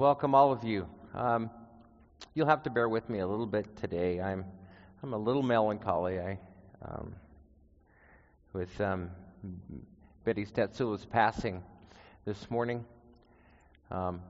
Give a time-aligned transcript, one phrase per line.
[0.00, 0.88] welcome all of you.
[1.14, 1.50] Um,
[2.32, 4.18] you'll have to bear with me a little bit today.
[4.18, 4.46] I'm,
[5.02, 6.18] I'm a little melancholy.
[6.18, 6.38] I,
[6.80, 7.14] um,
[8.54, 9.10] with um,
[10.24, 11.62] Betty Stetsula's passing
[12.24, 12.86] this morning,
[13.90, 14.22] um,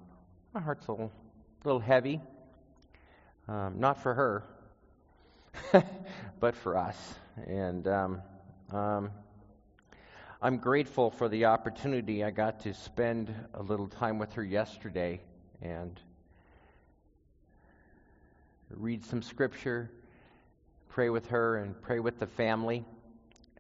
[0.53, 1.13] my heart's a little,
[1.63, 2.21] little heavy.
[3.47, 4.43] Um, not for her,
[6.41, 7.15] but for us.
[7.47, 8.23] And um,
[8.73, 9.11] um,
[10.43, 15.21] I'm grateful for the opportunity I got to spend a little time with her yesterday
[15.63, 16.01] and
[18.71, 19.91] read some scripture,
[20.89, 22.85] pray with her, and pray with the family.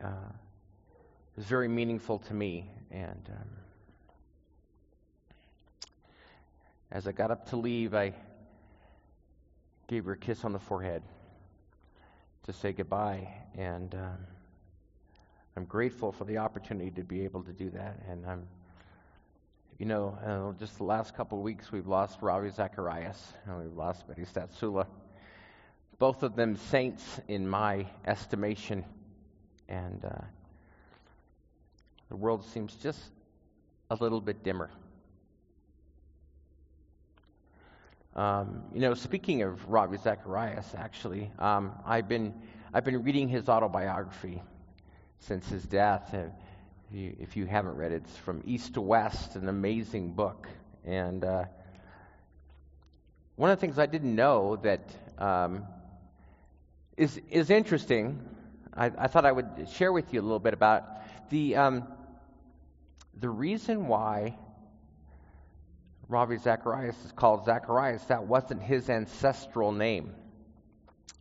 [0.03, 2.71] Uh, it was very meaningful to me.
[2.91, 3.49] And um,
[6.93, 8.13] as I got up to leave, I
[9.87, 11.03] gave her a kiss on the forehead
[12.45, 13.29] to say goodbye.
[13.57, 14.19] And um,
[15.57, 18.01] I'm grateful for the opportunity to be able to do that.
[18.09, 18.47] And I'm,
[19.81, 23.75] you know, uh, just the last couple of weeks, we've lost Ravi Zacharias and we've
[23.75, 24.87] lost Betty Statsula.
[25.99, 28.85] Both of them saints in my estimation.
[29.71, 30.21] And uh,
[32.11, 33.01] the world seems just
[33.89, 34.69] a little bit dimmer.
[38.15, 42.35] Um, you know, speaking of Ravi Zacharias, actually, um, I've been
[42.75, 44.43] I've been reading his autobiography
[45.21, 46.13] since his death.
[46.13, 46.33] And
[46.93, 50.49] you, if you haven't read it, it's from East to West, an amazing book.
[50.85, 51.45] And uh,
[53.37, 55.65] one of the things I didn't know that um,
[56.97, 58.21] is is interesting,
[58.75, 60.85] I, I, thought I would share with you a little bit about
[61.31, 61.85] the um,
[63.19, 64.37] the reason why
[66.09, 70.13] Ravi Zacharias is called Zacharias, that wasn't his ancestral name,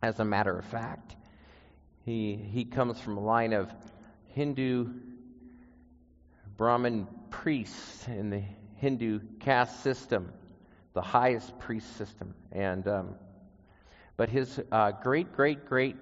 [0.02, 1.14] as a matter of fact.
[2.04, 3.70] He, he comes from a line of
[4.28, 4.88] Hindu
[6.60, 8.42] Brahmin priests in the
[8.76, 10.30] Hindu caste system,
[10.92, 12.34] the highest priest system.
[12.52, 13.14] And, um,
[14.18, 15.96] but his uh, great great great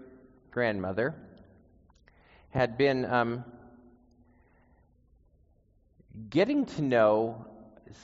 [0.51, 1.15] grandmother
[2.51, 3.45] had been um,
[6.29, 7.47] getting to know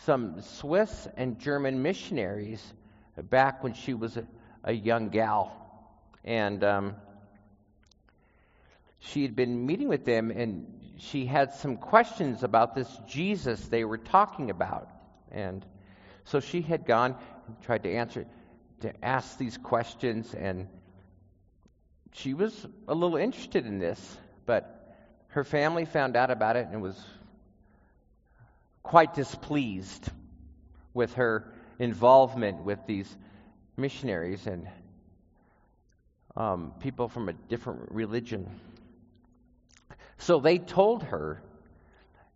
[0.05, 2.63] some Swiss and German missionaries
[3.21, 4.25] back when she was a,
[4.63, 5.51] a young gal.
[6.23, 6.95] And um,
[9.01, 13.85] she had been meeting with them, and she had some questions about this Jesus they
[13.85, 14.89] were talking about.
[15.31, 15.65] And
[16.25, 17.17] so she had gone
[17.47, 18.27] and tried to answer,
[18.81, 20.69] to ask these questions, and
[22.13, 24.17] she was a little interested in this,
[24.47, 24.97] but
[25.29, 27.03] her family found out about it and was
[28.83, 30.09] quite displeased
[30.93, 33.17] with her involvement with these
[33.77, 34.69] missionaries and
[36.37, 38.49] um, people from a different religion.
[40.19, 41.43] So they told her,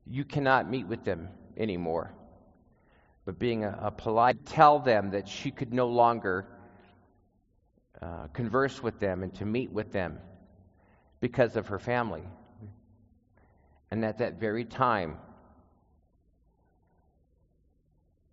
[0.06, 2.12] You cannot meet with them anymore.
[3.24, 6.46] But being a, a polite, tell them that she could no longer
[8.00, 10.18] uh, converse with them and to meet with them
[11.20, 12.22] because of her family.
[13.90, 15.18] And at that very time,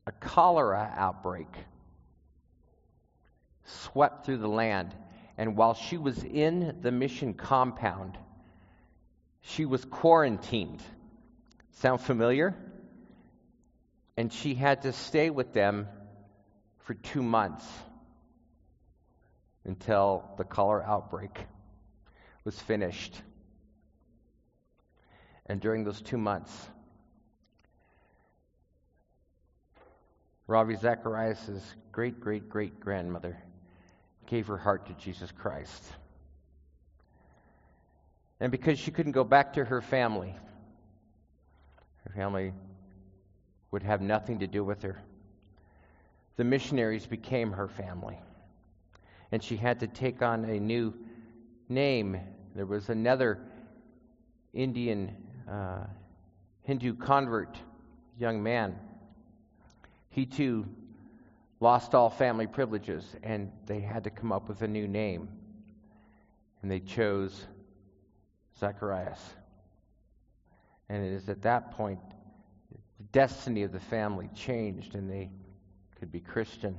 [0.08, 1.48] a cholera outbreak
[3.64, 4.94] swept through the land.
[5.38, 8.18] And while she was in the mission compound,
[9.48, 10.82] she was quarantined.
[11.74, 12.56] Sound familiar?
[14.18, 15.88] And she had to stay with them
[16.80, 17.66] for two months
[19.64, 21.46] until the cholera outbreak
[22.44, 23.22] was finished.
[25.46, 26.52] And during those two months,
[30.48, 33.38] Ravi Zacharias' great great great grandmother
[34.28, 35.84] gave her heart to Jesus Christ.
[38.46, 40.36] And because she couldn't go back to her family,
[42.04, 42.54] her family
[43.72, 45.02] would have nothing to do with her.
[46.36, 48.20] The missionaries became her family.
[49.32, 50.94] And she had to take on a new
[51.70, 52.20] name.
[52.54, 53.40] There was another
[54.54, 55.18] Indian
[55.50, 55.88] uh,
[56.66, 57.58] Hindu convert,
[58.20, 58.76] young man
[60.12, 60.68] he too
[61.60, 65.30] lost all family privileges, and they had to come up with a new name.
[66.62, 67.48] And they chose
[68.60, 69.20] Zacharias.
[70.90, 72.00] And it is at that point
[72.72, 75.30] the destiny of the family changed, and they
[76.00, 76.78] could be Christian.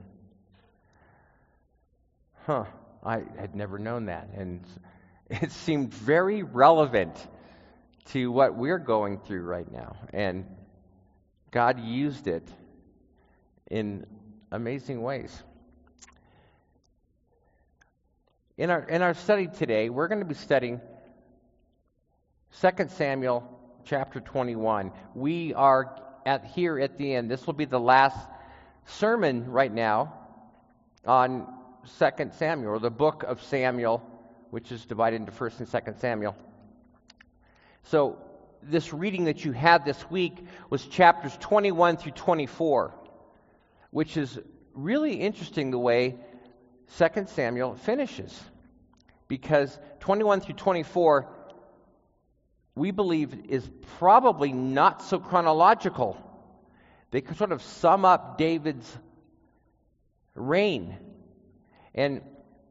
[2.46, 2.64] Huh,
[3.04, 4.28] I had never known that.
[4.34, 4.64] And
[5.30, 7.16] it seemed very relevant
[8.06, 9.96] to what we're going through right now.
[10.12, 10.46] And
[11.50, 12.48] God used it
[13.68, 14.06] in
[14.52, 15.42] amazing ways.
[18.56, 20.80] In our, in our study today, we're going to be studying
[22.52, 23.46] 2 Samuel
[23.84, 24.90] chapter 21.
[25.14, 27.30] We are at here at the end.
[27.30, 28.18] This will be the last
[28.86, 30.14] sermon right now
[31.04, 31.46] on
[31.98, 34.02] 2 Samuel, or the book of Samuel,
[34.50, 36.36] which is divided into 1st and 2nd Samuel.
[37.84, 38.18] So,
[38.62, 42.94] this reading that you had this week was chapters 21 through 24,
[43.90, 44.38] which is
[44.74, 46.16] really interesting the way
[46.96, 48.40] 2 Samuel finishes.
[49.28, 51.28] Because 21 through 24,
[52.76, 53.68] we believe, is
[53.98, 56.22] probably not so chronological.
[57.10, 58.86] They sort of sum up David's
[60.34, 60.94] reign.
[61.94, 62.20] And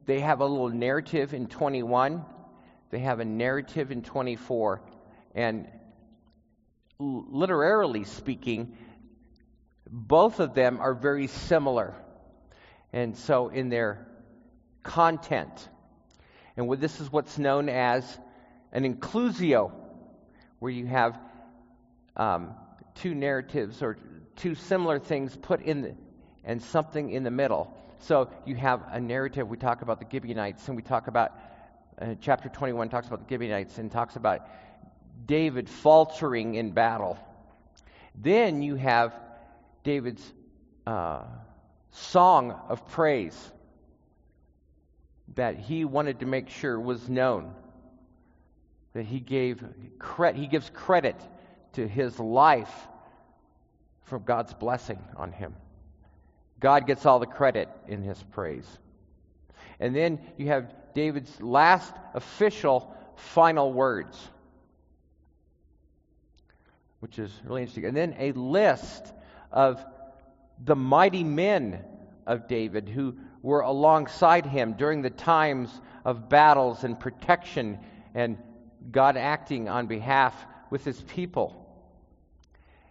[0.06, 2.24] they have a little narrative in 21,
[2.90, 4.80] they have a narrative in 24.
[5.34, 5.66] And
[7.00, 8.76] literarily speaking,
[9.90, 11.94] both of them are very similar.
[12.92, 14.06] And so, in their
[14.84, 15.68] content,
[16.56, 18.18] and this is what's known as
[18.72, 19.72] an inclusio,
[20.66, 21.16] where you have
[22.16, 22.52] um,
[22.96, 23.96] two narratives or
[24.34, 25.94] two similar things put in the,
[26.42, 27.72] and something in the middle.
[28.00, 29.48] So you have a narrative.
[29.48, 31.30] We talk about the Gibeonites, and we talk about
[32.00, 34.40] uh, chapter 21 talks about the Gibeonites and talks about
[35.24, 37.16] David faltering in battle.
[38.16, 39.14] Then you have
[39.84, 40.32] David's
[40.84, 41.22] uh,
[41.92, 43.52] song of praise
[45.36, 47.54] that he wanted to make sure was known.
[48.96, 49.62] That he gave
[50.34, 51.16] he gives credit
[51.74, 52.72] to his life
[54.04, 55.54] for God's blessing on him.
[56.60, 58.66] God gets all the credit in his praise.
[59.78, 64.16] And then you have David's last official final words
[67.00, 67.84] which is really interesting.
[67.84, 69.12] And then a list
[69.52, 69.84] of
[70.64, 71.84] the mighty men
[72.26, 75.68] of David who were alongside him during the times
[76.02, 77.78] of battles and protection
[78.14, 78.38] and
[78.90, 80.34] God acting on behalf
[80.70, 81.62] with his people.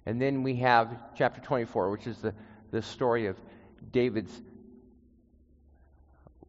[0.06, 2.34] And then we have chapter 24, which is the,
[2.72, 3.38] the story of
[3.92, 4.42] David's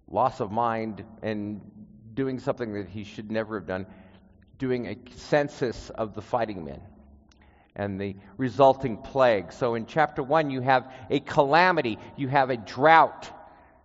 [0.08, 1.60] loss of mind and
[2.14, 3.86] doing something that he should never have done,
[4.58, 6.80] doing a census of the fighting men
[7.74, 9.52] and the resulting plague.
[9.52, 13.30] So in chapter 1, you have a calamity, you have a drought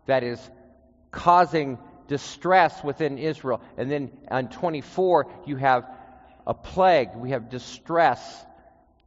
[0.05, 0.39] that is
[1.11, 1.77] causing
[2.11, 3.61] distress within Israel.
[3.77, 5.89] And then on 24, you have
[6.45, 8.19] a plague, we have distress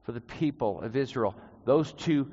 [0.04, 1.34] for the people of Israel.
[1.66, 2.30] Those two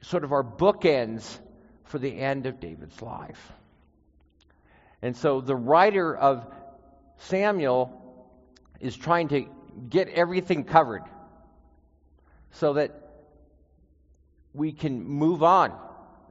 [0.00, 1.38] sort of are bookends
[1.84, 3.52] for the end of David's life.
[5.02, 6.46] And so the writer of
[7.18, 7.92] Samuel
[8.80, 9.44] is trying to
[9.90, 11.02] get everything covered
[12.52, 12.98] so that
[14.54, 15.78] we can move on.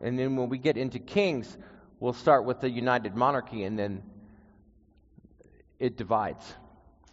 [0.02, 1.56] And then when we get into Kings,
[2.00, 4.04] we'll start with the united monarchy and then
[5.80, 6.46] it divides.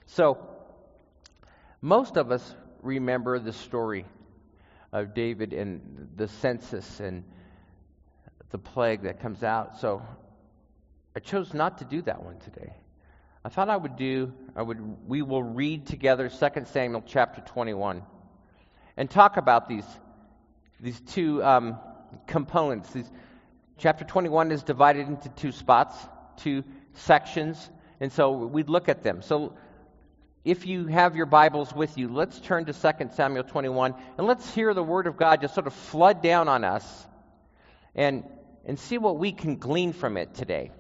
[0.07, 0.39] So,
[1.81, 4.07] most of us remember the story
[4.93, 7.25] of David and the census and
[8.51, 9.79] the plague that comes out.
[9.81, 10.03] So,
[11.17, 12.73] I chose not to do that one today.
[13.45, 18.03] I thought I would do, I would, we will read together 2 Samuel chapter 21
[18.97, 19.85] and talk about these,
[20.81, 21.79] these two um,
[22.27, 22.91] components.
[22.91, 23.11] These,
[23.79, 25.97] chapter 21 is divided into two spots,
[26.37, 29.23] two sections, and so we'd look at them.
[29.23, 29.55] So
[30.45, 34.55] if you have your Bibles with you, let's turn to 2 Samuel 21 and let's
[34.55, 37.07] hear the Word of God just sort of flood down on us
[37.95, 38.25] and,
[38.65, 40.71] and see what we can glean from it today.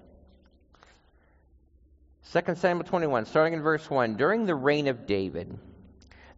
[2.32, 4.16] 2 Samuel 21, starting in verse 1.
[4.16, 5.58] During the reign of David,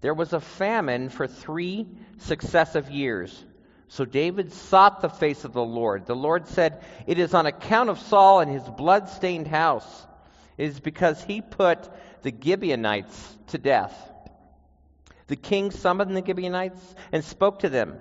[0.00, 1.86] there was a famine for three
[2.18, 3.44] successive years.
[3.88, 6.06] So David sought the face of the Lord.
[6.06, 10.06] The Lord said, It is on account of Saul and his blood stained house.
[10.58, 11.88] It is because he put
[12.22, 13.94] the Gibeonites to death.
[15.28, 17.98] The king summoned the Gibeonites and spoke to them.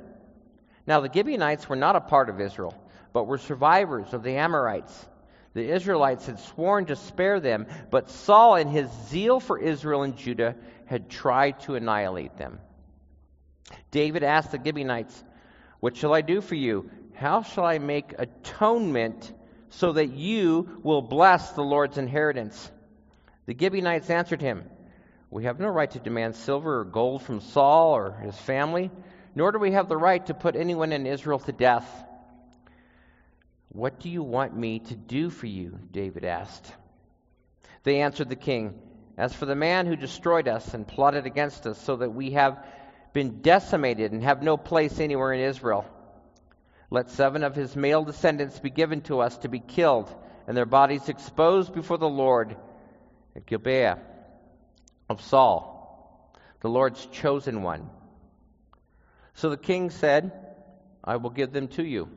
[0.88, 2.76] Now, the Gibeonites were not a part of Israel,
[3.14, 5.06] but were survivors of the Amorites.
[5.54, 10.18] The Israelites had sworn to spare them, but Saul, in his zeal for Israel and
[10.18, 12.60] Judah, had tried to annihilate them.
[13.90, 15.24] David asked the Gibeonites,
[15.86, 16.90] What shall I do for you?
[17.14, 19.32] How shall I make atonement
[19.70, 22.72] so that you will bless the Lord's inheritance?
[23.46, 24.64] The Gibeonites answered him,
[25.30, 28.90] We have no right to demand silver or gold from Saul or his family,
[29.36, 31.88] nor do we have the right to put anyone in Israel to death.
[33.70, 35.78] What do you want me to do for you?
[35.92, 36.66] David asked.
[37.84, 38.74] They answered the king,
[39.20, 42.66] As for the man who destroyed us and plotted against us, so that we have
[43.16, 45.86] been decimated and have no place anywhere in Israel,
[46.92, 50.14] let seven of his male descendants be given to us to be killed,
[50.48, 52.58] and their bodies exposed before the Lord
[53.34, 54.00] at Gibeah
[55.10, 56.30] of Saul,
[56.60, 57.90] the Lord's chosen one.
[59.36, 60.34] So the king said,
[61.02, 62.10] I will give them to you.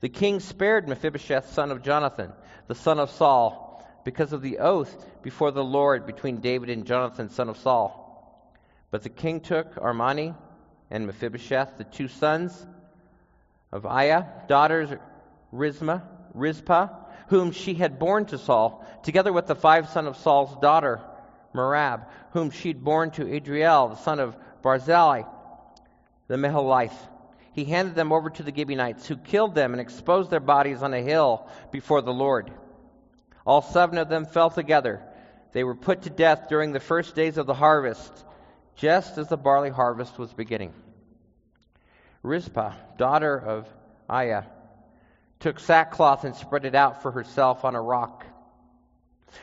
[0.00, 2.32] The king spared Mephibosheth, son of Jonathan,
[2.66, 7.30] the son of Saul, because of the oath before the Lord between David and Jonathan,
[7.30, 8.01] son of Saul.
[8.92, 10.36] But the king took Armoni
[10.90, 12.66] and Mephibosheth, the two sons
[13.72, 14.90] of Aiah, daughters
[15.50, 16.02] Rizma,
[16.34, 16.88] Rizpah,
[17.28, 21.00] whom she had borne to Saul, together with the five sons of Saul's daughter,
[21.54, 25.22] Merab, whom she had borne to Adriel, the son of Barzillai,
[26.28, 26.92] the Meholite.
[27.54, 30.92] He handed them over to the Gibeonites, who killed them and exposed their bodies on
[30.92, 32.50] a hill before the Lord.
[33.46, 35.02] All seven of them fell together.
[35.52, 38.24] They were put to death during the first days of the harvest,
[38.82, 40.74] just as the barley harvest was beginning.
[42.24, 43.68] Rizpah, daughter of
[44.10, 44.42] Aiah,
[45.38, 48.26] took sackcloth and spread it out for herself on a rock.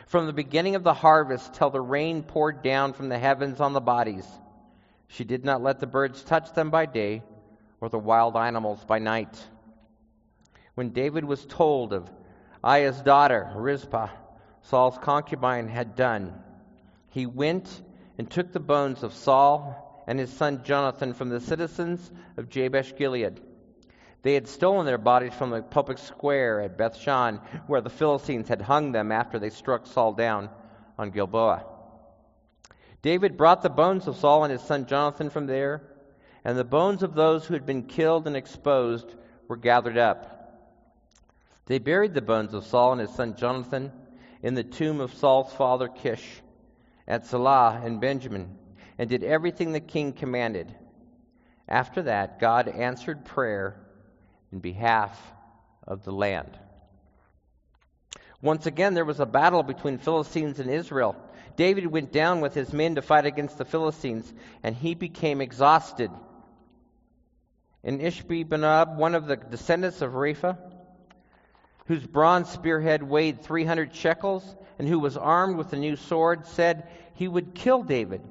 [0.08, 3.72] From the beginning of the harvest till the rain poured down from the heavens on
[3.72, 4.28] the bodies,
[5.08, 7.24] she did not let the birds touch them by day
[7.80, 9.42] or the wild animals by night.
[10.76, 12.12] When David was told of
[12.62, 14.10] Aiah's daughter, Rizpah,
[14.64, 16.34] Saul's concubine, had done,
[17.12, 17.84] he went
[18.20, 22.96] and took the bones of Saul and his son Jonathan from the citizens of Jabesh
[22.96, 23.42] Gilead
[24.22, 28.62] they had stolen their bodies from the public square at Bethshan, where the Philistines had
[28.62, 30.50] hung them after they struck Saul down
[30.98, 31.64] on Gilboa.
[33.02, 35.82] David brought the bones of Saul and his son Jonathan from there,
[36.44, 39.16] and the bones of those who had been killed and exposed
[39.48, 40.36] were gathered up.
[41.68, 43.94] They buried the bones of Saul and his son Jonathan
[44.42, 46.42] in the tomb of Saul's father Kish
[47.10, 48.56] at Salah in Benjamin,
[48.98, 50.74] and did everything the king commanded.
[51.68, 53.76] After that, God answered prayer
[54.52, 55.20] in behalf
[55.86, 56.58] of the land.
[58.42, 61.16] Once again, there was a battle between Philistines and Israel.
[61.58, 64.32] David went down with his men to fight against the Philistines,
[64.64, 66.12] and he became exhausted.
[67.84, 70.58] And Ishbi Benob, one of the descendants of Rapha,
[71.90, 76.88] whose bronze spearhead weighed 300 shekels, and who was armed with a new sword, said
[77.16, 78.22] he would kill David.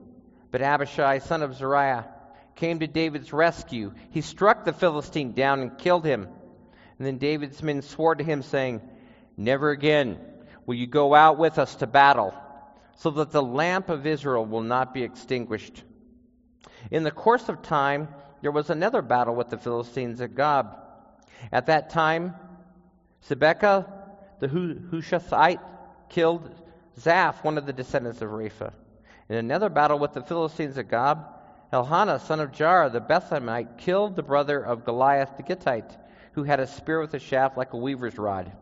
[0.52, 2.06] But Abishai, son of Zeruiah,
[2.54, 3.94] came to David's rescue.
[4.10, 6.28] He struck the Philistine down and killed him.
[6.98, 8.80] And then David's men swore to him, saying,
[9.36, 10.20] Never again
[10.64, 12.32] will you go out with us to battle,
[12.94, 15.82] so that the lamp of Israel will not be extinguished.
[16.92, 18.06] In the course of time,
[18.40, 20.78] there was another battle with the Philistines at Gob.
[21.50, 22.36] At that time,
[23.26, 23.86] Sibbecah
[24.40, 25.60] the Hushathite
[26.08, 26.50] killed
[26.98, 28.72] Zaph, one of the descendants of Repha.
[29.28, 31.26] In another battle with the Philistines at Gob,
[31.72, 35.96] Elhanan, son of Jair, the Bethlehemite, killed the brother of Goliath the Gittite,
[36.32, 38.52] who had a spear with a shaft like a weaver's rod.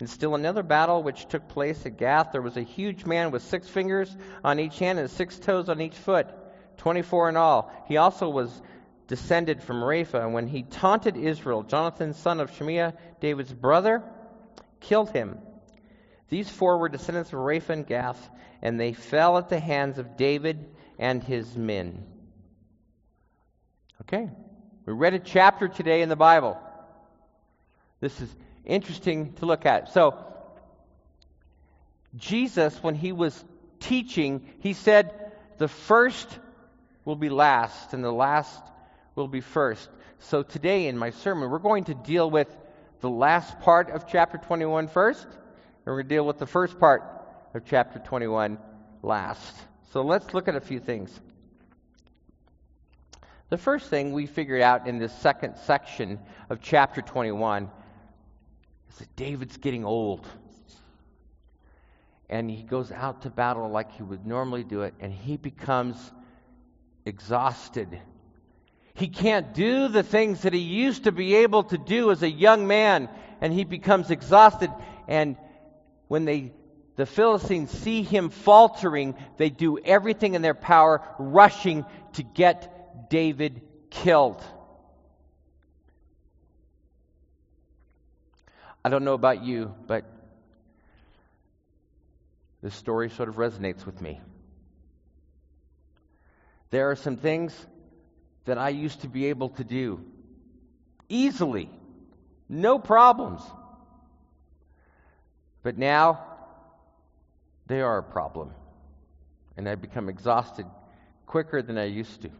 [0.00, 3.42] In still another battle which took place at Gath, there was a huge man with
[3.42, 6.28] six fingers on each hand and six toes on each foot,
[6.76, 7.72] twenty four in all.
[7.86, 8.62] He also was
[9.08, 14.04] descended from Rapha, and when he taunted Israel, Jonathan, son of Shimeah, David's brother,
[14.80, 15.38] killed him.
[16.28, 18.30] These four were descendants of Rapha and Gath,
[18.62, 20.64] and they fell at the hands of David
[20.98, 22.04] and his men.
[24.02, 24.28] Okay.
[24.84, 26.58] We read a chapter today in the Bible.
[28.00, 28.34] This is
[28.64, 29.92] interesting to look at.
[29.92, 30.18] So,
[32.16, 33.44] Jesus, when he was
[33.80, 36.28] teaching, he said, the first
[37.04, 38.62] will be last, and the last
[39.18, 39.90] will be first.
[40.20, 42.48] So, today in my sermon, we're going to deal with
[43.00, 45.34] the last part of chapter 21 first, and
[45.84, 47.02] we're going to deal with the first part
[47.54, 48.58] of chapter 21
[49.02, 49.54] last.
[49.92, 51.20] So, let's look at a few things.
[53.50, 57.70] The first thing we figured out in this second section of chapter 21
[58.90, 60.26] is that David's getting old.
[62.30, 66.12] And he goes out to battle like he would normally do it, and he becomes
[67.06, 67.98] exhausted.
[68.98, 72.30] He can't do the things that he used to be able to do as a
[72.30, 73.08] young man,
[73.40, 74.72] and he becomes exhausted.
[75.06, 75.36] And
[76.08, 76.52] when they
[76.96, 83.62] the Philistines see him faltering, they do everything in their power, rushing to get David
[83.88, 84.42] killed.
[88.84, 90.10] I don't know about you, but
[92.62, 94.20] this story sort of resonates with me.
[96.70, 97.54] There are some things
[98.48, 100.00] that I used to be able to do
[101.06, 101.68] easily,
[102.48, 103.42] no problems.
[105.62, 106.24] But now
[107.66, 108.52] they are a problem.
[109.58, 110.64] And I become exhausted
[111.26, 112.30] quicker than I used to.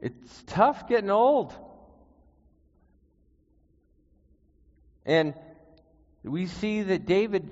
[0.00, 1.52] It's tough getting old.
[5.04, 5.34] And
[6.24, 7.50] we see that David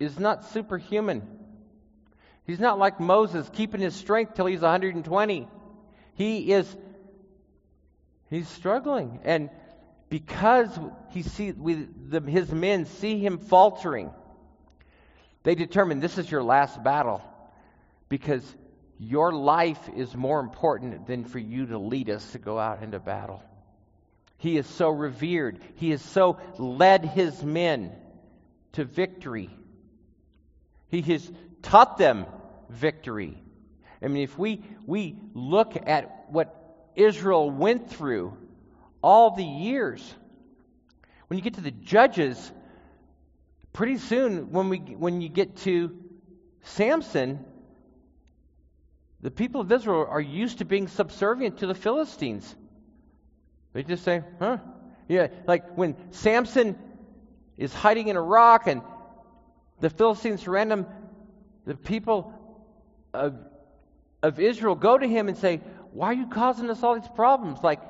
[0.00, 1.39] is not superhuman.
[2.50, 5.48] He's not like Moses, keeping his strength till he's 120.
[6.14, 6.76] He is
[8.28, 9.50] he's struggling and
[10.08, 10.68] because
[11.10, 14.10] he see we, the, his men see him faltering
[15.44, 17.22] they determine this is your last battle
[18.08, 18.42] because
[18.98, 22.98] your life is more important than for you to lead us to go out into
[22.98, 23.42] battle.
[24.38, 25.60] He is so revered.
[25.76, 27.92] He has so led his men
[28.72, 29.50] to victory.
[30.88, 31.30] He has
[31.62, 32.26] taught them
[32.70, 33.42] victory.
[34.02, 36.56] I mean, if we, we look at what
[36.96, 38.36] Israel went through
[39.02, 40.02] all the years,
[41.28, 42.52] when you get to the judges,
[43.72, 45.96] pretty soon when, we, when you get to
[46.62, 47.44] Samson,
[49.20, 52.54] the people of Israel are used to being subservient to the Philistines.
[53.72, 54.58] They just say, huh?
[55.08, 56.78] Yeah, like when Samson
[57.56, 58.82] is hiding in a rock and
[59.80, 60.86] the Philistines surround him,
[61.66, 62.32] the people
[63.12, 63.34] of,
[64.22, 65.60] of Israel go to him and say,
[65.92, 67.60] Why are you causing us all these problems?
[67.62, 67.80] Like,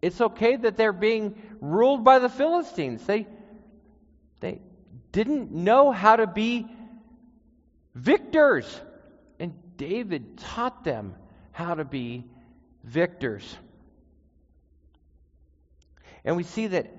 [0.00, 3.04] it's okay that they're being ruled by the Philistines.
[3.06, 3.26] They,
[4.40, 4.60] they
[5.12, 6.66] didn't know how to be
[7.94, 8.80] victors.
[9.38, 11.14] And David taught them
[11.52, 12.24] how to be
[12.82, 13.56] victors.
[16.24, 16.90] And we see that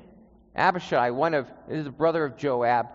[0.56, 2.88] Abishai, one of is a brother of Joab,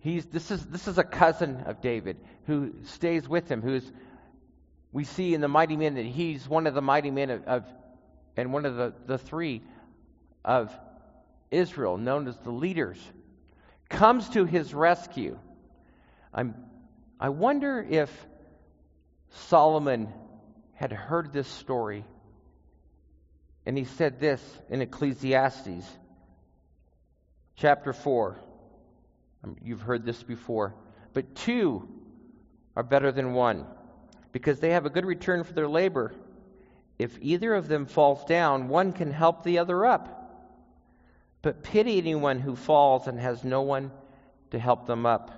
[0.00, 2.16] he's this is this is a cousin of David
[2.50, 3.88] who stays with him, who's
[4.92, 7.64] we see in the mighty men that he's one of the mighty men of, of
[8.36, 9.62] and one of the, the three
[10.44, 10.76] of
[11.52, 12.98] Israel, known as the leaders,
[13.88, 15.38] comes to his rescue.
[16.34, 16.56] I'm,
[17.20, 18.10] I wonder if
[19.30, 20.12] Solomon
[20.74, 22.04] had heard this story
[23.64, 25.86] and he said this in Ecclesiastes
[27.54, 28.40] chapter 4.
[29.44, 30.74] Um, you've heard this before.
[31.12, 31.88] But two
[32.76, 33.66] are better than one
[34.32, 36.12] because they have a good return for their labor.
[36.98, 40.16] If either of them falls down, one can help the other up.
[41.42, 43.90] But pity anyone who falls and has no one
[44.50, 45.36] to help them up.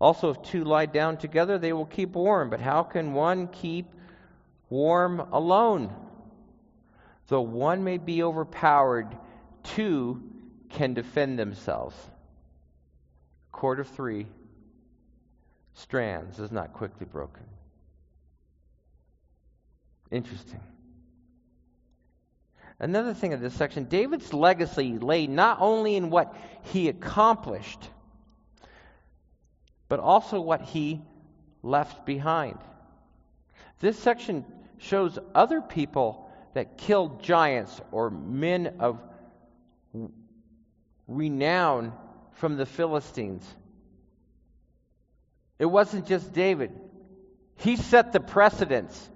[0.00, 2.50] Also, if two lie down together, they will keep warm.
[2.50, 3.86] But how can one keep
[4.68, 5.92] warm alone?
[7.28, 9.16] Though one may be overpowered,
[9.62, 10.22] two
[10.68, 11.96] can defend themselves.
[13.50, 14.26] Cord of three
[15.78, 17.44] strands is not quickly broken.
[20.10, 20.60] Interesting.
[22.80, 27.90] Another thing in this section David's legacy lay not only in what he accomplished,
[29.88, 31.00] but also what he
[31.62, 32.58] left behind.
[33.80, 34.44] This section
[34.78, 39.00] shows other people that killed giants or men of
[41.06, 41.92] renown
[42.32, 43.44] from the Philistines.
[45.58, 46.72] It wasn't just David,
[47.56, 49.10] he set the precedence.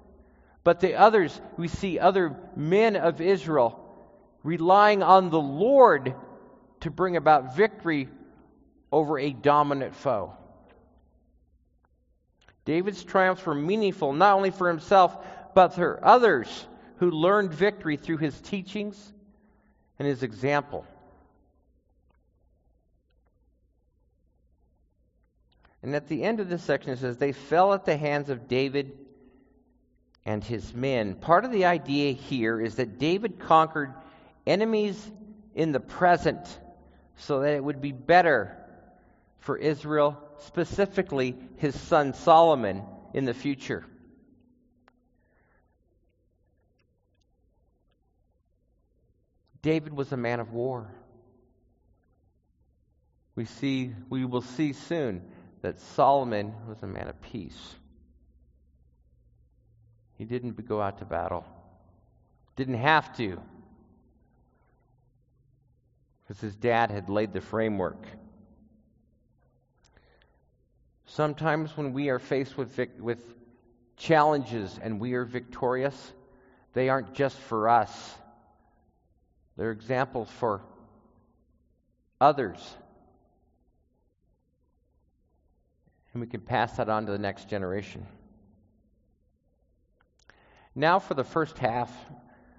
[0.65, 3.79] But the others, we see other men of Israel
[4.45, 6.15] relying on the Lord
[6.81, 8.09] to bring about victory
[8.91, 10.35] over a dominant foe.
[12.65, 15.17] David's triumphs were meaningful not only for himself,
[15.55, 19.13] but for others who learned victory through his teachings
[19.99, 20.87] and his example.
[25.83, 28.47] And at the end of this section, it says, They fell at the hands of
[28.47, 28.97] David
[30.25, 31.17] and his men.
[31.17, 33.93] Part of the idea here is that David conquered
[34.47, 35.11] enemies
[35.55, 36.47] in the present
[37.17, 38.57] so that it would be better
[39.41, 43.85] for Israel, specifically his son Solomon, in the future.
[49.63, 50.93] David was a man of war.
[53.35, 55.23] We see we will see soon
[55.63, 57.77] that Solomon was a man of peace.
[60.19, 61.45] He didn't go out to battle.
[62.57, 63.41] Didn't have to.
[66.23, 68.05] Because his dad had laid the framework.
[71.07, 73.23] Sometimes when we are faced with, vic- with
[73.97, 76.13] challenges and we are victorious,
[76.73, 78.15] they aren't just for us,
[79.57, 80.63] they're examples for
[82.21, 82.77] others.
[86.13, 88.07] And we can pass that on to the next generation.
[90.75, 91.91] Now, for the first half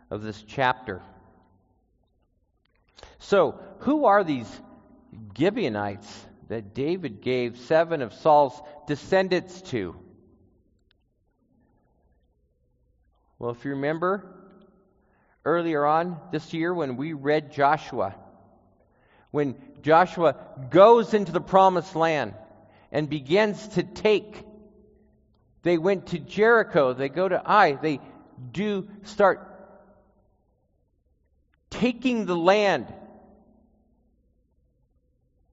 [0.09, 1.01] of this chapter.
[3.19, 4.49] So, who are these
[5.37, 9.95] Gibeonites that David gave seven of Saul's descendants to?
[13.39, 14.23] Well, if you remember
[15.43, 18.15] earlier on this year when we read Joshua,
[19.31, 20.35] when Joshua
[20.69, 22.35] goes into the promised land
[22.93, 24.45] and begins to take
[25.63, 26.93] They went to Jericho.
[26.93, 27.73] They go to Ai.
[27.73, 28.01] They
[28.51, 29.49] do start
[31.69, 32.93] taking the land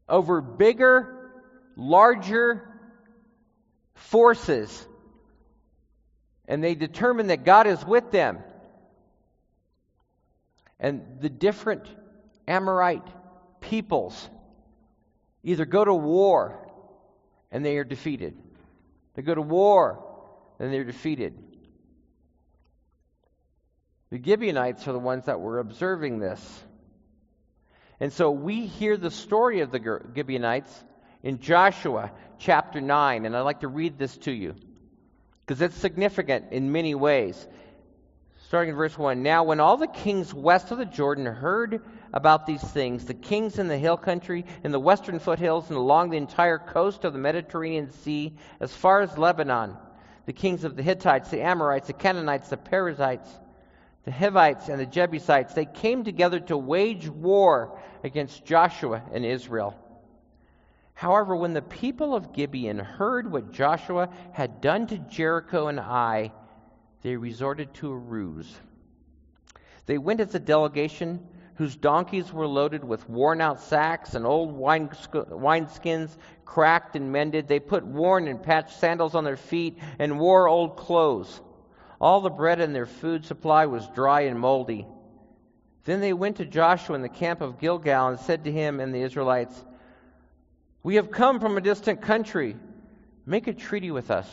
[0.08, 1.30] over bigger,
[1.76, 2.68] larger
[3.94, 4.86] forces.
[6.48, 8.40] And they determine that God is with them.
[10.80, 11.86] And the different
[12.48, 13.06] Amorite
[13.60, 14.28] peoples
[15.44, 16.69] either go to war
[17.50, 18.36] and they are defeated.
[19.14, 20.04] They go to war
[20.58, 21.38] and they're defeated.
[24.10, 26.64] The Gibeonites are the ones that were observing this.
[28.00, 30.84] And so we hear the story of the Gibeonites
[31.22, 34.54] in Joshua chapter 9, and I'd like to read this to you
[35.46, 37.46] because it's significant in many ways.
[38.46, 42.46] Starting in verse 1 Now, when all the kings west of the Jordan heard about
[42.46, 46.16] these things, the kings in the hill country, in the western foothills, and along the
[46.16, 49.76] entire coast of the Mediterranean Sea, as far as Lebanon,
[50.26, 53.28] the kings of the Hittites, the Amorites, the Canaanites, the Perizzites,
[54.04, 59.76] the Hivites, and the Jebusites, they came together to wage war against Joshua and Israel.
[60.94, 66.32] However, when the people of Gibeon heard what Joshua had done to Jericho and Ai,
[67.02, 68.54] they resorted to a ruse.
[69.86, 74.52] They went as a delegation whose donkeys were loaded with worn out sacks and old
[74.52, 77.48] wine, wineskins cracked and mended.
[77.48, 81.40] They put worn and patched sandals on their feet and wore old clothes.
[82.00, 84.86] All the bread in their food supply was dry and moldy.
[85.84, 88.94] Then they went to Joshua in the camp of Gilgal and said to him and
[88.94, 89.64] the Israelites,
[90.82, 92.56] We have come from a distant country.
[93.26, 94.28] Make a treaty with us.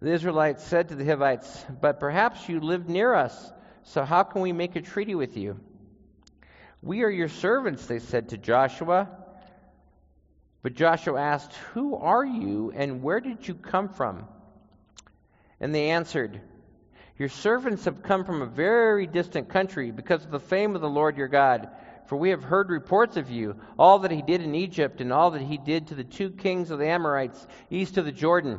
[0.00, 4.42] The Israelites said to the Hivites, But perhaps you live near us, so how can
[4.42, 5.58] we make a treaty with you?
[6.82, 9.08] We are your servants, they said to Joshua.
[10.62, 14.26] But Joshua asked, Who are you and where did you come from?
[15.58, 16.40] And they answered,
[17.20, 20.88] your servants have come from a very distant country because of the fame of the
[20.88, 21.68] Lord your God.
[22.06, 25.32] For we have heard reports of you, all that he did in Egypt, and all
[25.32, 28.58] that he did to the two kings of the Amorites east of the Jordan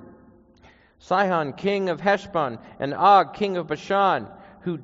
[1.00, 4.28] Sihon, king of Heshbon, and Og, king of Bashan,
[4.62, 4.78] who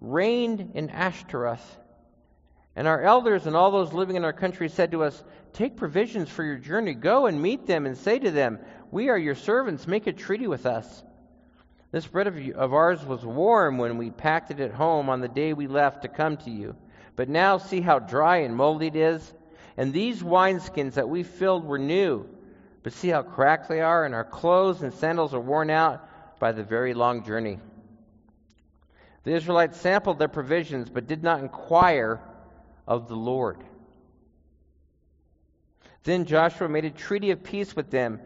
[0.00, 1.76] reigned in Ashtaroth.
[2.76, 6.28] And our elders and all those living in our country said to us, Take provisions
[6.28, 8.58] for your journey, go and meet them, and say to them,
[8.90, 11.02] We are your servants, make a treaty with us.
[11.90, 15.28] This bread of, of ours was warm when we packed it at home on the
[15.28, 16.76] day we left to come to you.
[17.16, 19.32] But now see how dry and moldy it is.
[19.76, 22.28] And these wineskins that we filled were new.
[22.82, 26.08] But see how cracked they are, and our clothes and sandals are worn out
[26.38, 27.58] by the very long journey.
[29.28, 32.18] The Israelites sampled their provisions, but did not inquire
[32.86, 33.58] of the Lord.
[36.02, 38.22] Then Joshua made a treaty of peace with them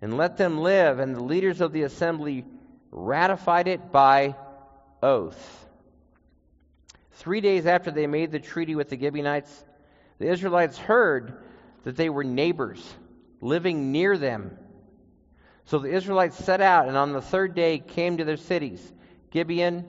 [0.00, 2.44] and let them live, and the leaders of the assembly
[2.92, 4.36] ratified it by
[5.02, 5.66] oath.
[7.14, 9.64] Three days after they made the treaty with the Gibeonites,
[10.20, 11.42] the Israelites heard
[11.82, 12.88] that they were neighbors
[13.40, 14.56] living near them.
[15.64, 18.92] So the Israelites set out, and on the third day came to their cities
[19.32, 19.88] Gibeon,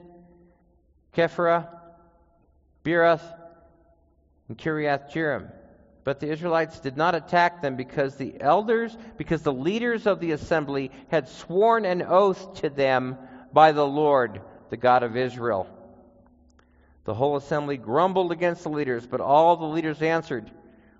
[1.16, 1.68] Kephirah,
[2.84, 3.22] Beeroth,
[4.48, 5.50] and Kiriath Jearim.
[6.04, 10.32] But the Israelites did not attack them because the elders, because the leaders of the
[10.32, 13.16] assembly had sworn an oath to them
[13.52, 15.66] by the Lord, the God of Israel.
[17.04, 20.50] The whole assembly grumbled against the leaders, but all the leaders answered,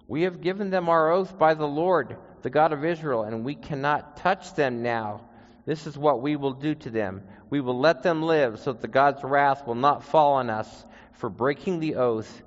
[0.09, 3.55] We have given them our oath by the Lord, the God of Israel, and we
[3.55, 5.29] cannot touch them now.
[5.67, 7.23] This is what we will do to them.
[7.51, 10.87] We will let them live so that the God's wrath will not fall on us
[11.15, 12.43] for breaking the oath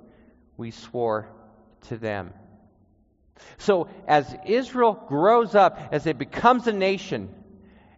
[0.56, 1.28] we swore
[1.88, 2.32] to them.
[3.58, 7.34] So, as Israel grows up, as it becomes a nation,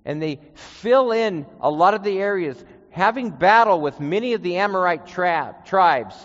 [0.05, 4.57] and they fill in a lot of the areas, having battle with many of the
[4.57, 6.17] Amorite tra- tribes,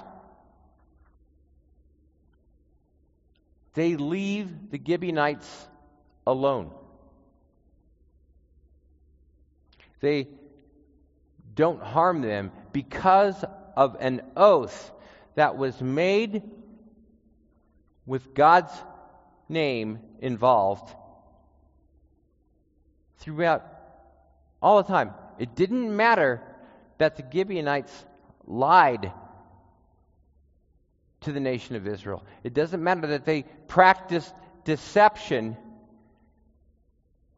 [3.73, 5.67] they leave the Gibeonites
[6.25, 6.71] alone.
[9.99, 10.27] They
[11.55, 13.43] don't harm them because
[13.75, 14.91] of an oath
[15.35, 16.43] that was made
[18.05, 18.71] with God's
[19.49, 20.93] name involved
[23.19, 23.65] throughout
[24.61, 25.13] all the time.
[25.37, 26.41] It didn't matter
[26.97, 27.93] that the Gibeonites
[28.45, 29.11] lied
[31.21, 32.23] to the nation of Israel.
[32.43, 34.33] It doesn't matter that they practiced
[34.63, 35.57] deception.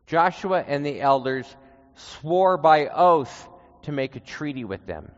[0.06, 1.45] Joshua and the elders
[2.00, 3.48] swore by oath
[3.84, 5.12] to make a treaty with them.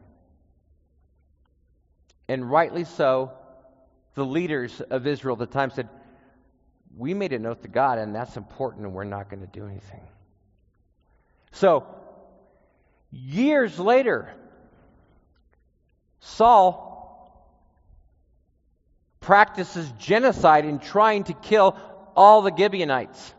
[2.28, 3.32] And rightly so,
[4.15, 5.89] the leaders of Israel at the time said,
[6.98, 9.65] we made an oath to God, and that's important, and we're not going to do
[9.65, 10.02] anything.
[11.54, 11.86] So,
[13.12, 14.34] years later,
[16.20, 16.89] Saul
[19.22, 21.78] practices genocide in trying to kill
[22.15, 23.34] all the Gibeonites.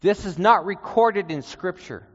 [0.00, 2.06] This is not recorded in Scripture,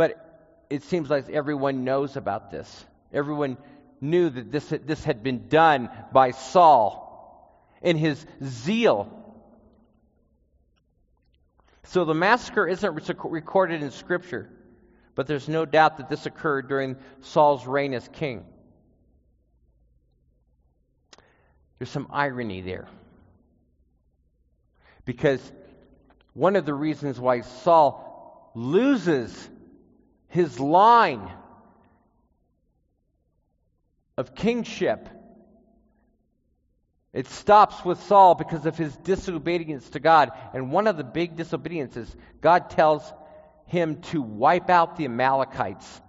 [0.00, 2.86] but it seems like everyone knows about this.
[3.12, 3.58] Everyone
[4.00, 9.12] knew that this, this had been done by Saul in his zeal.
[11.82, 14.48] So the massacre isn't recorded in Scripture,
[15.14, 18.46] but there's no doubt that this occurred during Saul's reign as king.
[21.78, 22.88] There's some irony there.
[25.04, 25.42] Because
[26.32, 29.50] one of the reasons why Saul loses
[30.30, 31.30] his line
[34.16, 35.08] of kingship.
[37.12, 40.30] It stops with Saul because of his disobedience to God.
[40.54, 43.02] And one of the big disobediences, God tells
[43.66, 46.00] him to wipe out the Amalekites.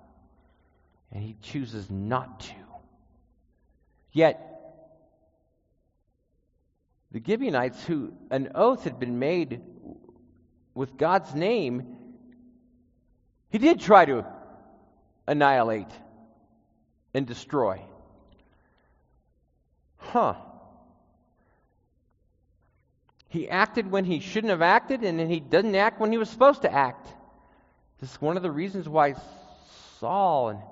[1.12, 2.54] And he chooses not to.
[4.12, 4.48] Yet,
[7.12, 9.62] the Gibeonites, who an oath had been made
[10.76, 11.98] with God's name,
[13.52, 14.26] he did try to
[15.28, 15.92] annihilate
[17.14, 17.82] and destroy.
[19.98, 20.36] Huh.
[23.28, 26.30] He acted when he shouldn't have acted, and then he doesn't act when he was
[26.30, 27.08] supposed to act.
[28.00, 29.16] This is one of the reasons why
[30.00, 30.68] Saul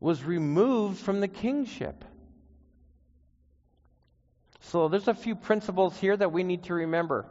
[0.00, 2.04] was removed from the kingship.
[4.60, 7.26] So there's a few principles here that we need to remember.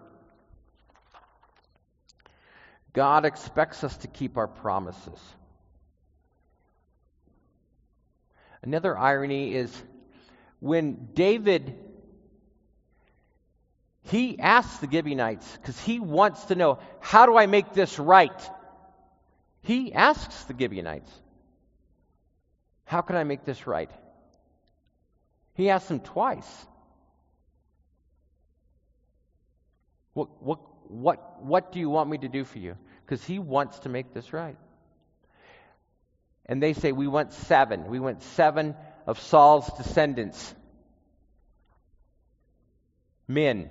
[2.94, 5.20] God expects us to keep our promises.
[8.62, 9.76] Another irony is
[10.60, 11.76] when David
[14.06, 18.50] he asks the Gibeonites because he wants to know, how do I make this right?
[19.62, 21.10] He asks the Gibeonites,
[22.86, 23.90] how can I make this right?
[25.54, 26.66] He asks them twice.
[30.14, 32.76] What, what, what, what do you want me to do for you?
[33.06, 34.58] Because he wants to make this right.
[36.46, 37.88] And they say, We want seven.
[37.88, 38.76] We want seven
[39.08, 40.54] of Saul's descendants.
[43.28, 43.70] Men.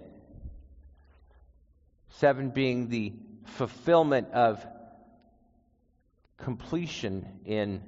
[2.18, 3.12] Seven being the
[3.44, 4.64] fulfillment of
[6.38, 7.82] completion in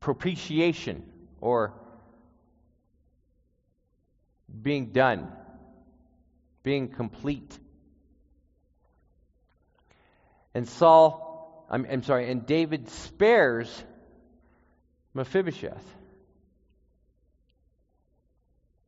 [0.00, 1.04] propitiation
[1.40, 1.72] or
[4.62, 5.30] being done
[6.64, 7.56] being complete.
[10.54, 13.84] And Saul, I'm, I'm sorry, and David spares
[15.12, 15.84] Mephibosheth,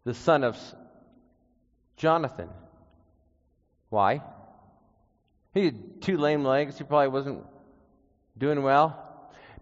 [0.04, 0.58] the son of
[1.96, 2.48] Jonathan.
[3.90, 4.22] Why?
[5.54, 6.78] He had two lame legs.
[6.78, 7.44] He probably wasn't
[8.36, 9.02] doing well.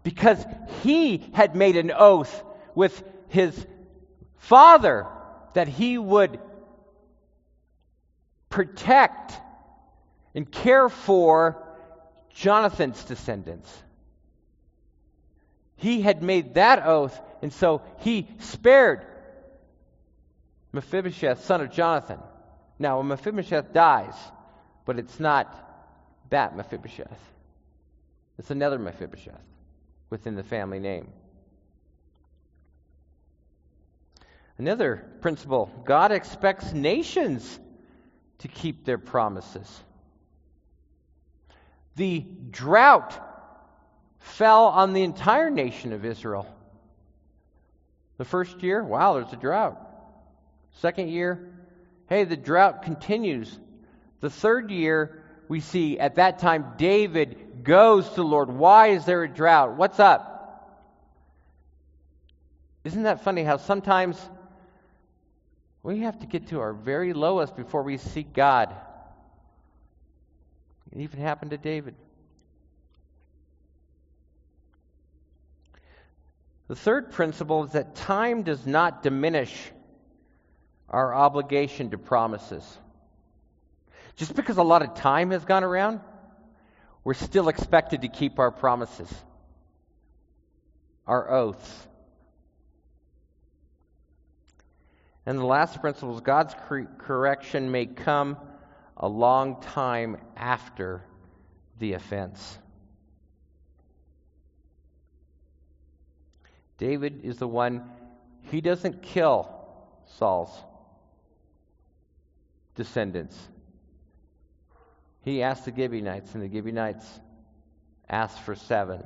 [0.03, 0.43] Because
[0.83, 2.43] he had made an oath
[2.75, 3.65] with his
[4.37, 5.07] father
[5.53, 6.39] that he would
[8.55, 9.33] protect
[10.33, 11.61] and care for
[12.33, 13.69] Jonathan's descendants.
[15.75, 19.05] He had made that oath, and so he spared
[20.71, 22.19] Mephibosheth, son of Jonathan.
[22.79, 24.15] Now, when Mephibosheth dies,
[24.85, 25.53] but it's not
[26.29, 27.11] that Mephibosheth,
[28.39, 29.35] it's another Mephibosheth
[30.09, 31.09] within the family name.
[34.57, 37.59] Another principle God expects nations
[38.39, 39.83] to keep their promises.
[41.95, 43.17] The drought
[44.19, 46.47] fell on the entire nation of Israel.
[48.17, 49.79] The first year, wow, there's a drought.
[50.81, 51.51] Second year,
[52.07, 53.57] hey, the drought continues.
[54.21, 58.49] The third year, we see at that time David goes to the Lord.
[58.49, 59.75] Why is there a drought?
[59.75, 60.31] What's up?
[62.83, 64.17] Isn't that funny how sometimes
[65.85, 68.73] we have to get to our very lowest before we seek God.
[70.91, 71.93] It even happened to David.
[76.67, 79.53] The third principle is that time does not diminish
[80.89, 82.65] our obligation to promises.
[84.15, 85.99] Just because a lot of time has gone around,
[87.03, 89.13] we're still expected to keep our promises,
[91.05, 91.87] our oaths.
[95.25, 96.55] And the last principle is God's
[96.99, 98.37] correction may come
[98.97, 101.03] a long time after
[101.79, 102.59] the offense.
[106.77, 107.89] David is the one,
[108.51, 109.49] he doesn't kill
[110.17, 110.51] Saul's
[112.75, 113.37] descendants.
[115.23, 117.05] he asked the Gibeonites, and the Gibeonites
[118.07, 119.03] asked for seven.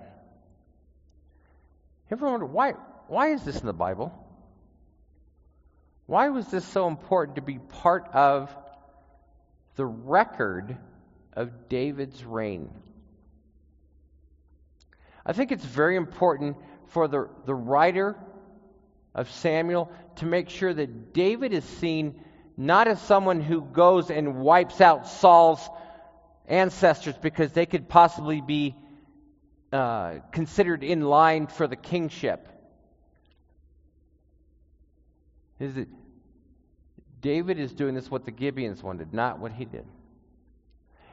[2.11, 2.71] Ever wonder why,
[3.07, 4.11] why is this in the Bible?
[6.09, 8.49] Why was this so important to be part of
[9.75, 10.75] the record
[11.33, 12.71] of David's reign?
[15.23, 18.15] I think it's very important for the, the writer
[19.13, 22.19] of Samuel to make sure that David is seen
[22.57, 25.61] not as someone who goes and wipes out Saul's
[26.47, 28.75] ancestors because they could possibly be
[29.71, 32.47] uh, considered in line for the kingship.
[35.59, 35.89] Is it
[37.21, 39.85] David is doing this what the Gibeons wanted, not what he did.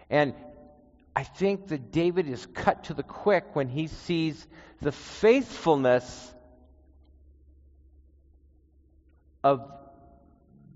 [0.08, 0.34] And
[1.14, 4.46] I think that David is cut to the quick when he sees
[4.80, 6.34] the faithfulness
[9.42, 9.72] of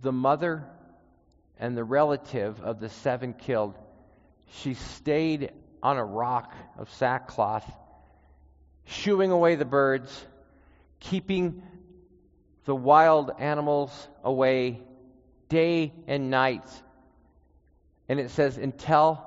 [0.02, 0.64] the mother
[1.58, 3.76] and the relative of the seven killed.
[4.62, 7.70] She stayed on a rock of sackcloth,
[8.86, 10.26] shooing away the birds,
[10.98, 11.62] keeping
[12.64, 14.80] the wild animals away
[15.50, 16.66] day and night.
[18.08, 19.22] And it says, until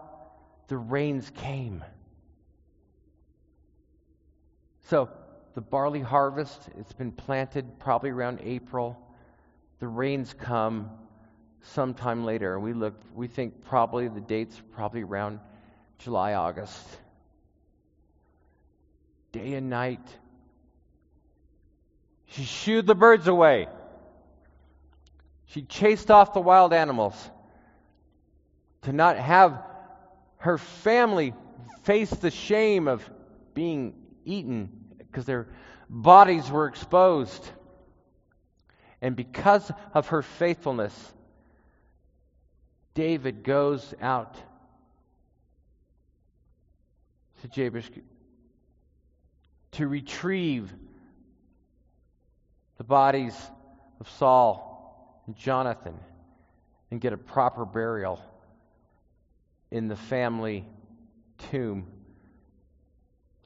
[0.67, 1.83] the rains came.
[4.85, 5.09] So,
[5.53, 8.99] the barley harvest, it's been planted probably around April.
[9.79, 10.89] The rains come
[11.61, 12.55] sometime later.
[12.55, 15.39] And we look we think probably the dates probably around
[15.99, 16.85] July, August.
[19.31, 20.05] Day and night.
[22.27, 23.67] She shooed the birds away.
[25.53, 27.13] She chased off the wild animals
[28.81, 29.61] to not have
[30.37, 31.35] her family
[31.83, 33.07] face the shame of
[33.53, 33.93] being
[34.25, 35.47] eaten because their
[35.87, 37.47] bodies were exposed.
[38.99, 41.13] And because of her faithfulness,
[42.95, 44.35] David goes out
[47.43, 47.91] to Jabesh
[49.73, 50.73] to retrieve
[52.79, 53.35] the bodies
[53.99, 54.72] of Saul
[55.35, 55.97] Jonathan
[56.91, 58.19] and get a proper burial
[59.71, 60.65] in the family
[61.49, 61.87] tomb,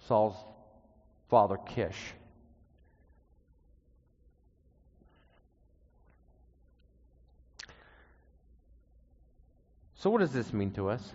[0.07, 0.35] Saul's
[1.29, 2.13] father Kish.
[9.95, 11.13] So, what does this mean to us?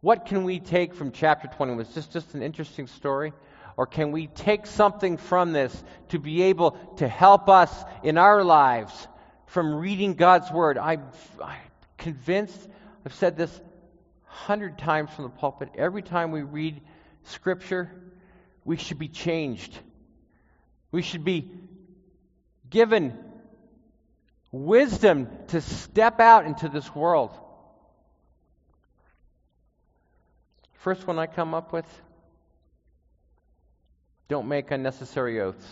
[0.00, 1.74] What can we take from chapter 20?
[1.74, 3.32] Was this just an interesting story?
[3.78, 8.42] Or can we take something from this to be able to help us in our
[8.42, 9.06] lives
[9.46, 10.76] from reading God's Word?
[10.76, 11.04] I'm,
[11.40, 11.60] I'm
[11.96, 12.58] convinced,
[13.06, 16.80] I've said this a hundred times from the pulpit, every time we read
[17.22, 17.88] Scripture,
[18.64, 19.78] we should be changed.
[20.90, 21.48] We should be
[22.68, 23.16] given
[24.50, 27.30] wisdom to step out into this world.
[30.72, 31.86] First one I come up with
[34.28, 35.66] don't make unnecessary oaths.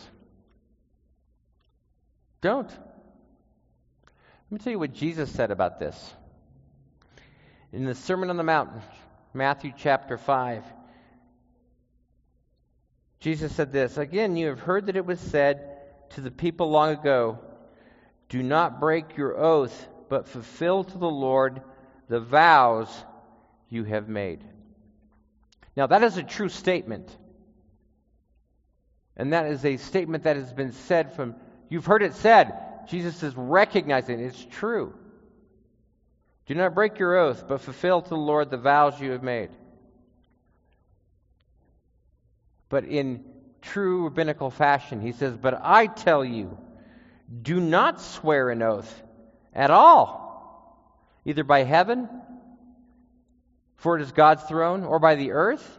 [2.40, 2.69] Don't.
[2.69, 6.14] Let me tell you what Jesus said about this.
[7.73, 8.71] In the Sermon on the Mount,
[9.35, 10.64] Matthew chapter 5,
[13.21, 15.69] Jesus said this Again, you have heard that it was said
[16.11, 17.38] to the people long ago,
[18.29, 21.61] Do not break your oath, but fulfill to the Lord
[22.09, 22.88] the vows
[23.69, 24.45] you have made.
[25.77, 27.14] Now, that is a true statement.
[29.17, 31.37] And that is a statement that has been said from,
[31.69, 32.53] you've heard it said.
[32.89, 34.95] Jesus is recognizing it's true.
[36.47, 39.51] Do not break your oath, but fulfill to the Lord the vows you have made.
[42.69, 43.25] But in
[43.63, 46.57] true rabbinical fashion, he says, But I tell you,
[47.43, 49.03] do not swear an oath
[49.53, 50.79] at all,
[51.25, 52.09] either by heaven,
[53.77, 55.79] for it is God's throne, or by the earth,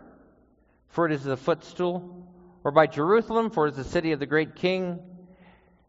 [0.90, 2.27] for it is the footstool
[2.68, 5.00] or by Jerusalem, for it is the city of the great king.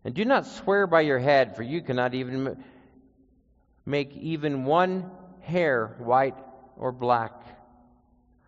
[0.05, 2.63] And do not swear by your head, for you cannot even
[3.85, 6.37] make even one hair white
[6.77, 7.33] or black.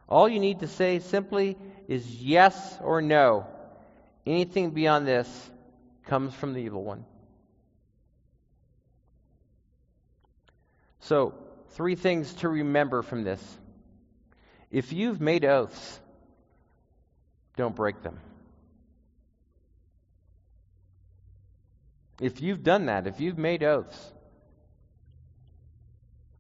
[0.09, 3.49] All you need to say simply is yes or no.
[4.25, 5.51] Anything beyond this
[6.05, 7.05] comes from the evil one.
[11.01, 11.35] So,
[11.71, 13.43] three things to remember from this.
[14.71, 15.99] If you've made oaths,
[17.57, 18.21] don't break them.
[22.21, 24.13] If you've done that, if you've made oaths,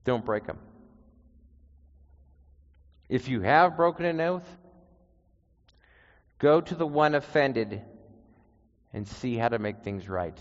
[0.05, 0.59] don't break them.
[3.09, 4.47] If you have broken an oath,
[6.39, 7.81] go to the one offended
[8.93, 10.39] and see how to make things right.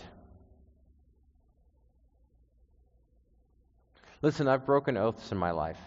[4.22, 5.80] Listen, I've broken oaths in my life,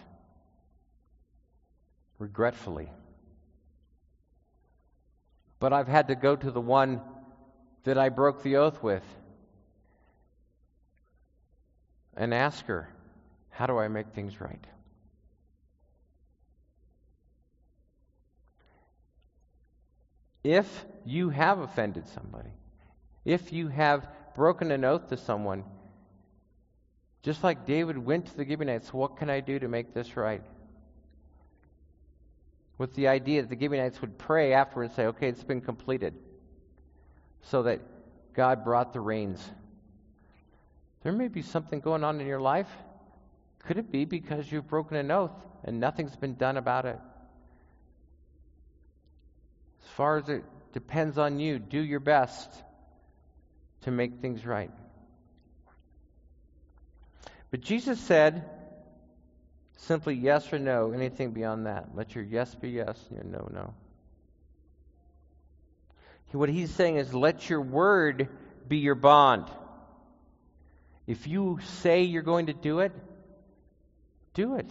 [2.18, 2.90] regretfully.
[5.60, 7.00] But I've had to go to the one
[7.84, 9.04] that I broke the oath with
[12.16, 12.88] and ask her,
[13.50, 14.64] How do I make things right?
[20.42, 22.50] If you have offended somebody,
[23.24, 25.64] if you have broken an oath to someone,
[27.22, 30.42] just like David went to the Gibeonites, what can I do to make this right?
[32.76, 36.12] With the idea that the Gibeonites would pray after and say, okay, it's been completed.
[37.40, 37.80] So that
[38.34, 39.42] God brought the rains.
[41.04, 42.68] There may be something going on in your life.
[43.66, 45.32] Could it be because you've broken an oath
[45.62, 46.98] and nothing's been done about it?
[49.82, 52.50] As far as it depends on you, do your best
[53.82, 54.70] to make things right.
[57.50, 58.44] But Jesus said
[59.76, 61.90] simply yes or no, anything beyond that.
[61.94, 63.74] Let your yes be yes and your no, no.
[66.32, 68.28] What he's saying is let your word
[68.66, 69.48] be your bond.
[71.06, 72.92] If you say you're going to do it,
[74.32, 74.70] do it.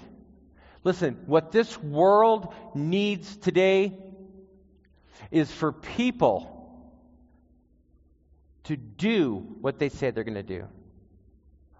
[0.83, 3.93] Listen, what this world needs today
[5.31, 6.49] is for people
[8.65, 10.67] to do what they say they're going to do,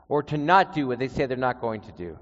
[0.08, 2.18] or to not do what they say they're not going to do.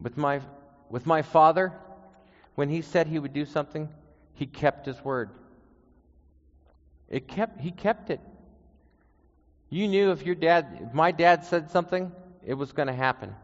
[0.00, 0.40] With my,
[0.90, 1.72] with my father,
[2.56, 3.88] when he said he would do something,
[4.34, 5.30] he kept his word.
[7.08, 8.20] It kept, he kept it.
[9.70, 12.12] You knew if your dad, if my dad said something,
[12.44, 13.34] it was going to happen.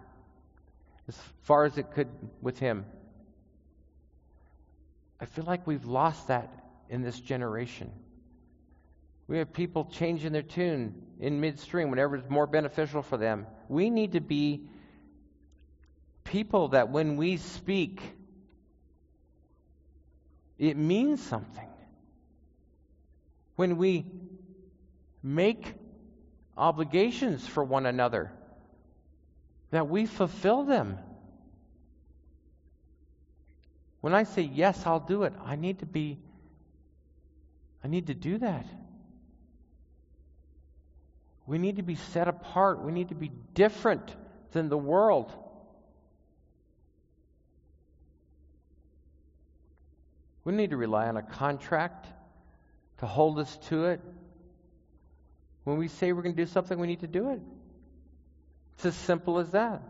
[1.09, 2.09] As far as it could
[2.41, 2.85] with him.
[5.21, 6.51] I feel like we've lost that
[6.89, 7.91] in this generation.
[9.27, 13.47] We have people changing their tune in midstream whenever it's more beneficial for them.
[13.69, 14.63] We need to be
[16.25, 18.01] people that when we speak,
[20.59, 21.70] it means something.
[23.61, 24.07] When we
[25.23, 25.75] make
[26.57, 28.33] obligations for one another,
[29.71, 30.97] that we fulfill them.
[34.01, 36.17] When I say, yes, I'll do it, I need to be,
[37.85, 38.65] I need to do that.
[41.47, 42.83] We need to be set apart.
[42.83, 44.17] We need to be different
[44.53, 45.31] than the world.
[50.45, 52.07] We need to rely on a contract
[53.01, 54.01] to hold us to it.
[55.64, 57.40] When we say we're going to do something, we need to do it.
[58.74, 59.82] It's as simple as that.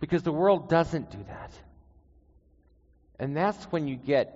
[0.00, 1.52] Because the world doesn't do that.
[3.18, 4.34] And that's when you get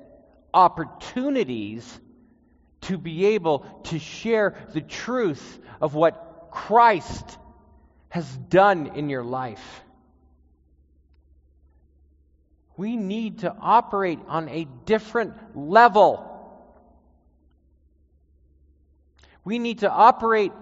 [0.52, 2.00] opportunities
[2.82, 7.38] to be able to share the truth of what Christ
[8.10, 9.82] has done in your life.
[12.76, 16.33] We need to operate on a different level.
[19.44, 20.52] We need to operate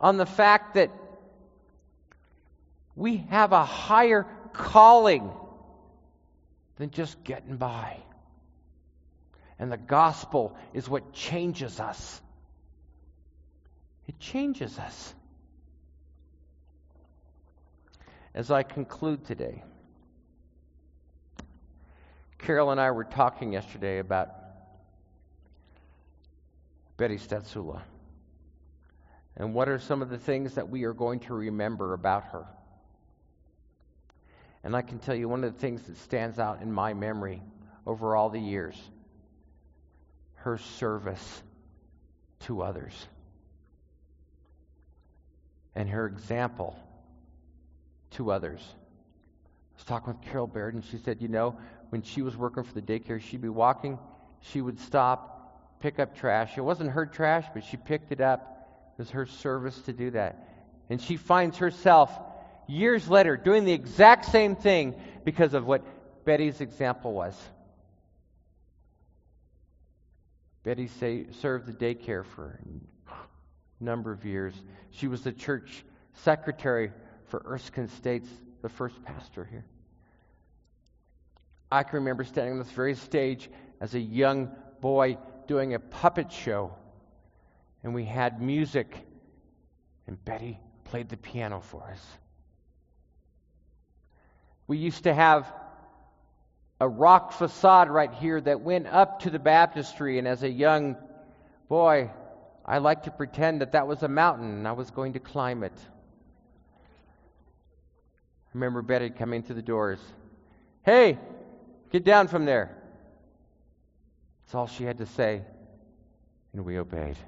[0.00, 0.90] on the fact that
[2.94, 5.30] we have a higher calling
[6.76, 7.96] than just getting by.
[9.58, 12.20] And the gospel is what changes us.
[14.06, 15.14] It changes us.
[18.34, 19.64] As I conclude today,
[22.38, 24.37] Carol and I were talking yesterday about
[26.98, 27.80] Betty Stetsula.
[29.36, 32.44] And what are some of the things that we are going to remember about her?
[34.64, 37.40] And I can tell you one of the things that stands out in my memory
[37.86, 38.76] over all the years
[40.34, 41.42] her service
[42.40, 42.94] to others
[45.74, 46.76] and her example
[48.10, 48.60] to others.
[48.64, 51.56] I was talking with Carol Baird, and she said, You know,
[51.90, 53.98] when she was working for the daycare, she'd be walking,
[54.40, 55.37] she would stop,
[55.80, 56.56] pick up trash.
[56.56, 58.94] It wasn't her trash, but she picked it up.
[58.98, 60.48] It was her service to do that.
[60.90, 62.10] And she finds herself
[62.66, 65.84] years later doing the exact same thing because of what
[66.24, 67.34] Betty's example was.
[70.64, 72.58] Betty say, served the daycare for
[73.10, 74.54] a number of years.
[74.90, 76.92] She was the church secretary
[77.26, 78.28] for Erskine States,
[78.62, 79.64] the first pastor here.
[81.70, 83.50] I can remember standing on this very stage
[83.80, 84.50] as a young
[84.80, 85.18] boy
[85.48, 86.72] doing a puppet show,
[87.82, 88.96] and we had music,
[90.06, 92.06] and Betty played the piano for us.
[94.68, 95.50] We used to have
[96.80, 100.96] a rock facade right here that went up to the baptistry, and as a young
[101.68, 102.10] boy,
[102.64, 105.64] I liked to pretend that that was a mountain and I was going to climb
[105.64, 105.72] it.
[108.46, 110.00] I remember Betty coming through the doors.
[110.84, 111.18] Hey,
[111.90, 112.77] get down from there.
[114.48, 115.42] That's all she had to say,
[116.54, 117.18] and we obeyed.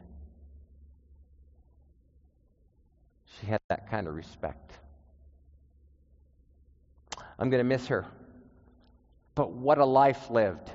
[3.27, 4.73] She had that kind of respect.
[7.39, 8.07] I'm going to miss her.
[9.35, 10.71] But what a life lived.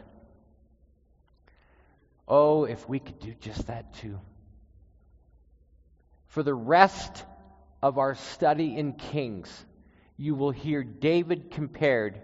[2.27, 4.19] Oh, if we could do just that too.
[6.27, 7.25] For the rest
[7.81, 9.65] of our study in Kings,
[10.15, 12.21] you will hear David compared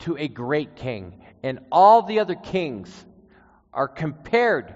[0.00, 1.24] to a great king.
[1.42, 3.06] And all the other kings
[3.72, 4.74] are compared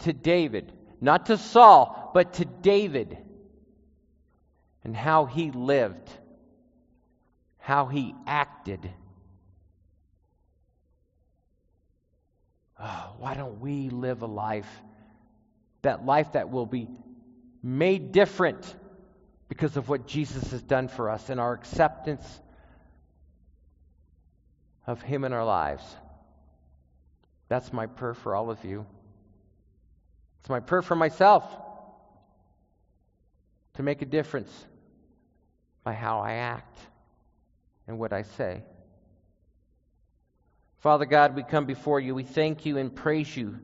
[0.00, 0.72] to David.
[1.00, 3.18] Not to Saul, but to David.
[4.84, 6.10] And how he lived,
[7.58, 8.90] how he acted.
[12.78, 14.68] Oh, why don't we live a life,
[15.82, 16.88] that life that will be
[17.62, 18.74] made different
[19.48, 22.40] because of what Jesus has done for us and our acceptance
[24.86, 25.84] of Him in our lives?
[27.50, 28.86] That's my prayer for all of you.
[30.38, 31.44] It's my prayer for myself
[33.74, 34.52] to make a difference
[35.82, 36.78] by how I act
[37.88, 38.62] and what I say.
[40.78, 42.14] Father God, we come before you.
[42.14, 43.58] We thank you and praise you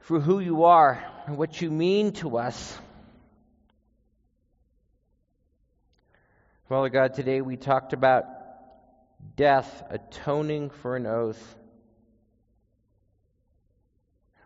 [0.00, 2.78] for who you are and what you mean to us.
[6.68, 8.35] Father God, today we talked about
[9.34, 11.56] death atoning for an oath.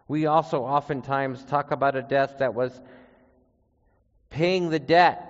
[0.09, 2.73] We also oftentimes talk about a death that was
[4.31, 5.27] paying the debt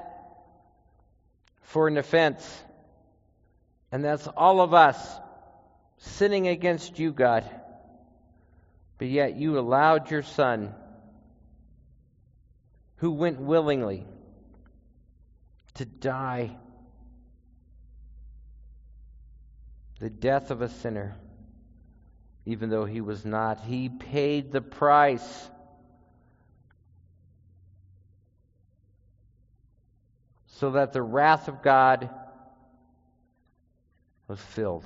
[1.63, 2.63] for an offense.
[3.93, 4.97] And that's all of us
[5.99, 7.45] sinning against you, God.
[8.99, 10.75] But yet you allowed your Son,
[12.97, 14.07] who went willingly,
[15.75, 16.57] to die
[20.01, 21.15] the death of a sinner,
[22.47, 23.61] even though he was not.
[23.61, 25.51] He paid the price.
[30.47, 32.11] So that the wrath of God
[34.27, 34.85] was filled.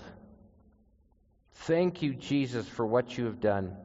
[1.55, 3.77] Thank you, Jesus, for what you have done.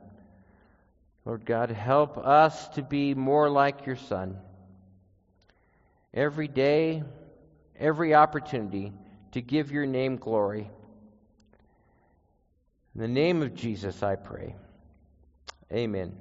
[1.25, 4.37] Lord God, help us to be more like your Son.
[6.11, 7.03] Every day,
[7.77, 8.93] every opportunity
[9.33, 10.69] to give your name glory.
[12.95, 14.55] In the name of Jesus, I pray.
[15.71, 16.17] Amen.